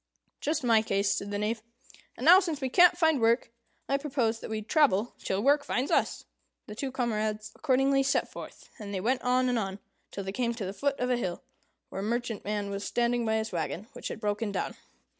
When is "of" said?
10.99-11.11